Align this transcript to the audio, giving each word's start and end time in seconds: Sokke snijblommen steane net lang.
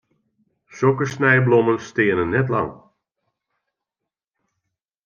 Sokke 0.77 1.05
snijblommen 1.11 1.79
steane 1.87 2.25
net 2.25 2.47
lang. 2.53 2.71